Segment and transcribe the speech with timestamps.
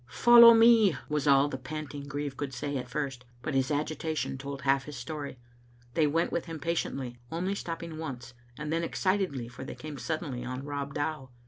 [0.25, 4.63] "Follow me," was all the panting grieve could say at first, but his agitation told
[4.63, 5.37] half his story.
[5.93, 9.99] They went with him patiently, only stopping once, and then ex citedly, for they come
[9.99, 11.29] suddenly on Rob Dow.